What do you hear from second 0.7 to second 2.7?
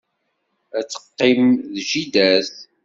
Ad teqqim d jida-s.